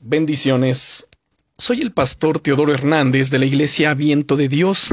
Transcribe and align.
Bendiciones. 0.00 1.08
Soy 1.56 1.80
el 1.80 1.90
pastor 1.92 2.38
Teodoro 2.38 2.72
Hernández 2.72 3.30
de 3.30 3.40
la 3.40 3.46
Iglesia 3.46 3.94
Viento 3.94 4.36
de 4.36 4.48
Dios 4.48 4.90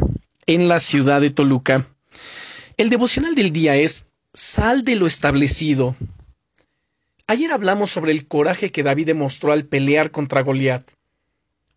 en 0.48 0.68
la 0.68 0.80
ciudad 0.80 1.22
de 1.22 1.30
Toluca. 1.30 1.88
El 2.78 2.90
devocional 2.90 3.36
del 3.36 3.52
día 3.52 3.76
es 3.76 4.08
Sal 4.34 4.84
de 4.84 4.96
lo 4.96 5.06
establecido. 5.06 5.96
Ayer 7.28 7.52
hablamos 7.52 7.92
sobre 7.92 8.14
el 8.14 8.28
coraje 8.28 8.72
que 8.72 8.82
David 8.82 9.06
demostró 9.06 9.52
al 9.52 9.66
pelear 9.66 10.10
contra 10.10 10.42
Goliat. 10.42 10.92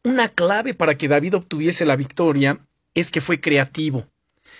Una 0.04 0.28
clave 0.28 0.72
para 0.72 0.96
que 0.96 1.08
David 1.08 1.36
obtuviese 1.36 1.84
la 1.84 1.96
victoria 1.96 2.58
es 2.94 3.10
que 3.10 3.20
fue 3.20 3.40
creativo. 3.40 4.06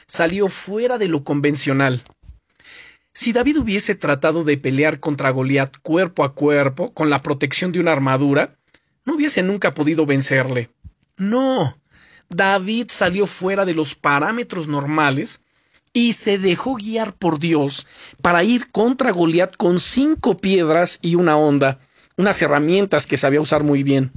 Salió 0.07 0.49
fuera 0.49 0.99
de 0.99 1.09
lo 1.09 1.25
convencional. 1.25 2.03
Si 3.19 3.33
David 3.33 3.59
hubiese 3.59 3.97
tratado 3.97 4.45
de 4.45 4.57
pelear 4.59 5.01
contra 5.01 5.31
Goliat 5.31 5.79
cuerpo 5.83 6.23
a 6.23 6.35
cuerpo, 6.35 6.95
con 6.95 7.11
la 7.11 7.21
protección 7.21 7.73
de 7.73 7.81
una 7.81 7.91
armadura, 7.91 8.57
no 9.05 9.17
hubiese 9.17 9.43
nunca 9.43 9.75
podido 9.75 10.07
vencerle. 10.07 10.71
No. 11.17 11.75
David 12.29 12.87
salió 12.91 13.27
fuera 13.27 13.65
de 13.65 13.75
los 13.75 13.97
parámetros 13.97 14.69
normales 14.69 15.43
y 15.93 16.13
se 16.13 16.39
dejó 16.39 16.77
guiar 16.77 17.13
por 17.13 17.41
Dios 17.41 17.89
para 18.23 18.45
ir 18.45 18.71
contra 18.71 19.11
Goliat 19.11 19.57
con 19.57 19.81
cinco 19.81 20.37
piedras 20.37 21.01
y 21.03 21.17
una 21.17 21.37
onda, 21.37 21.81
unas 22.17 22.41
herramientas 22.41 23.09
que 23.09 23.17
sabía 23.17 23.41
usar 23.41 23.65
muy 23.65 23.83
bien. 23.83 24.13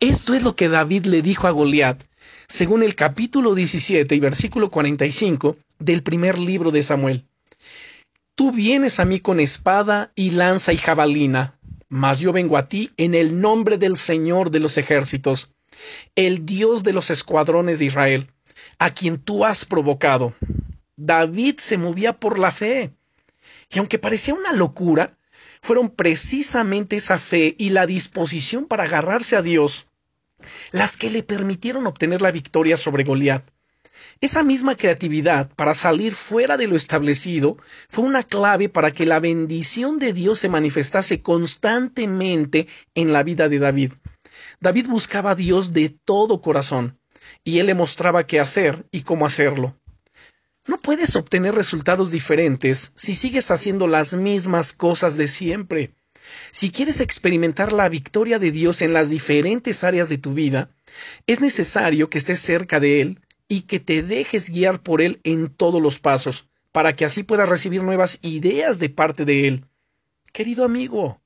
Esto 0.00 0.34
es 0.34 0.42
lo 0.42 0.54
que 0.54 0.68
David 0.68 1.06
le 1.06 1.22
dijo 1.22 1.46
a 1.46 1.50
Goliat, 1.50 2.04
según 2.46 2.82
el 2.82 2.94
capítulo 2.94 3.54
17 3.54 4.14
y 4.14 4.20
versículo 4.20 4.70
45 4.70 5.56
del 5.78 6.02
primer 6.02 6.38
libro 6.38 6.70
de 6.70 6.82
Samuel. 6.82 7.24
Tú 8.36 8.50
vienes 8.50 8.98
a 8.98 9.04
mí 9.04 9.20
con 9.20 9.38
espada 9.38 10.10
y 10.16 10.30
lanza 10.30 10.72
y 10.72 10.76
jabalina, 10.76 11.56
mas 11.88 12.18
yo 12.18 12.32
vengo 12.32 12.56
a 12.56 12.68
ti 12.68 12.90
en 12.96 13.14
el 13.14 13.40
nombre 13.40 13.78
del 13.78 13.96
Señor 13.96 14.50
de 14.50 14.58
los 14.58 14.76
ejércitos, 14.76 15.54
el 16.16 16.44
Dios 16.44 16.82
de 16.82 16.92
los 16.92 17.10
escuadrones 17.10 17.78
de 17.78 17.84
Israel, 17.84 18.26
a 18.80 18.90
quien 18.90 19.18
tú 19.18 19.44
has 19.44 19.64
provocado. 19.64 20.34
David 20.96 21.58
se 21.58 21.78
movía 21.78 22.18
por 22.18 22.40
la 22.40 22.50
fe. 22.50 22.92
Y 23.70 23.78
aunque 23.78 24.00
parecía 24.00 24.34
una 24.34 24.52
locura, 24.52 25.16
fueron 25.62 25.88
precisamente 25.88 26.96
esa 26.96 27.18
fe 27.18 27.54
y 27.56 27.70
la 27.70 27.86
disposición 27.86 28.66
para 28.66 28.84
agarrarse 28.84 29.36
a 29.36 29.42
Dios 29.42 29.86
las 30.72 30.96
que 30.96 31.08
le 31.08 31.22
permitieron 31.22 31.86
obtener 31.86 32.20
la 32.20 32.32
victoria 32.32 32.76
sobre 32.76 33.04
Goliat. 33.04 33.48
Esa 34.20 34.42
misma 34.42 34.76
creatividad 34.76 35.50
para 35.54 35.74
salir 35.74 36.14
fuera 36.14 36.56
de 36.56 36.66
lo 36.66 36.76
establecido 36.76 37.56
fue 37.88 38.04
una 38.04 38.22
clave 38.22 38.68
para 38.68 38.92
que 38.92 39.06
la 39.06 39.20
bendición 39.20 39.98
de 39.98 40.12
Dios 40.12 40.38
se 40.38 40.48
manifestase 40.48 41.20
constantemente 41.20 42.66
en 42.94 43.12
la 43.12 43.22
vida 43.22 43.48
de 43.48 43.58
David. 43.58 43.92
David 44.60 44.86
buscaba 44.88 45.32
a 45.32 45.34
Dios 45.34 45.72
de 45.72 45.90
todo 45.90 46.40
corazón, 46.40 46.98
y 47.44 47.58
él 47.58 47.66
le 47.66 47.74
mostraba 47.74 48.26
qué 48.26 48.40
hacer 48.40 48.86
y 48.90 49.02
cómo 49.02 49.26
hacerlo. 49.26 49.78
No 50.66 50.80
puedes 50.80 51.14
obtener 51.16 51.54
resultados 51.54 52.10
diferentes 52.10 52.92
si 52.94 53.14
sigues 53.14 53.50
haciendo 53.50 53.86
las 53.86 54.14
mismas 54.14 54.72
cosas 54.72 55.16
de 55.16 55.28
siempre. 55.28 55.94
Si 56.50 56.70
quieres 56.70 57.00
experimentar 57.00 57.72
la 57.72 57.90
victoria 57.90 58.38
de 58.38 58.50
Dios 58.50 58.80
en 58.80 58.94
las 58.94 59.10
diferentes 59.10 59.84
áreas 59.84 60.08
de 60.08 60.16
tu 60.16 60.32
vida, 60.32 60.70
es 61.26 61.40
necesario 61.40 62.08
que 62.08 62.16
estés 62.16 62.40
cerca 62.40 62.80
de 62.80 63.02
Él 63.02 63.20
y 63.48 63.62
que 63.62 63.80
te 63.80 64.02
dejes 64.02 64.50
guiar 64.50 64.82
por 64.82 65.00
Él 65.00 65.20
en 65.24 65.48
todos 65.48 65.82
los 65.82 66.00
pasos, 66.00 66.48
para 66.72 66.94
que 66.94 67.04
así 67.04 67.22
puedas 67.22 67.48
recibir 67.48 67.82
nuevas 67.82 68.18
ideas 68.22 68.78
de 68.78 68.88
parte 68.88 69.24
de 69.24 69.48
Él. 69.48 69.66
Querido 70.32 70.64
amigo, 70.64 71.20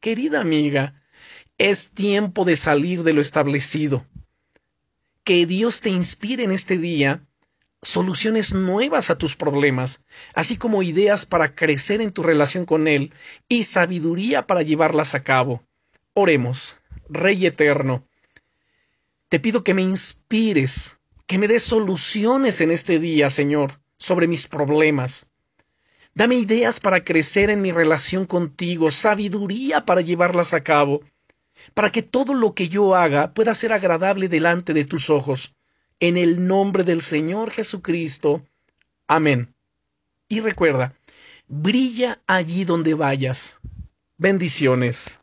querida 0.00 0.40
amiga, 0.40 1.02
es 1.58 1.90
tiempo 1.90 2.44
de 2.44 2.56
salir 2.56 3.02
de 3.02 3.12
lo 3.12 3.20
establecido. 3.20 4.06
Que 5.24 5.46
Dios 5.46 5.80
te 5.80 5.90
inspire 5.90 6.44
en 6.44 6.50
este 6.50 6.78
día 6.78 7.26
soluciones 7.82 8.52
nuevas 8.52 9.10
a 9.10 9.18
tus 9.18 9.36
problemas, 9.36 10.04
así 10.34 10.56
como 10.56 10.82
ideas 10.82 11.26
para 11.26 11.54
crecer 11.54 12.00
en 12.00 12.12
tu 12.12 12.22
relación 12.22 12.66
con 12.66 12.88
Él 12.88 13.12
y 13.48 13.64
sabiduría 13.64 14.46
para 14.46 14.62
llevarlas 14.62 15.14
a 15.14 15.22
cabo. 15.22 15.62
Oremos, 16.14 16.76
Rey 17.08 17.46
Eterno, 17.46 18.06
te 19.28 19.38
pido 19.38 19.62
que 19.62 19.74
me 19.74 19.82
inspires 19.82 20.99
que 21.30 21.38
me 21.38 21.46
des 21.46 21.62
soluciones 21.62 22.60
en 22.60 22.72
este 22.72 22.98
día, 22.98 23.30
Señor, 23.30 23.80
sobre 23.96 24.26
mis 24.26 24.48
problemas. 24.48 25.30
Dame 26.12 26.34
ideas 26.34 26.80
para 26.80 27.04
crecer 27.04 27.50
en 27.50 27.62
mi 27.62 27.70
relación 27.70 28.24
contigo, 28.24 28.90
sabiduría 28.90 29.84
para 29.84 30.00
llevarlas 30.00 30.54
a 30.54 30.64
cabo, 30.64 31.02
para 31.72 31.92
que 31.92 32.02
todo 32.02 32.34
lo 32.34 32.52
que 32.52 32.68
yo 32.68 32.96
haga 32.96 33.32
pueda 33.32 33.54
ser 33.54 33.72
agradable 33.72 34.28
delante 34.28 34.74
de 34.74 34.84
tus 34.84 35.08
ojos. 35.08 35.54
En 36.00 36.16
el 36.16 36.48
nombre 36.48 36.82
del 36.82 37.00
Señor 37.00 37.52
Jesucristo. 37.52 38.44
Amén. 39.06 39.54
Y 40.28 40.40
recuerda, 40.40 40.96
brilla 41.46 42.20
allí 42.26 42.64
donde 42.64 42.94
vayas. 42.94 43.60
Bendiciones. 44.18 45.20